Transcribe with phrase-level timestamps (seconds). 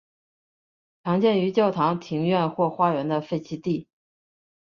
[1.03, 3.87] 常见于教堂庭院或花园的废弃地。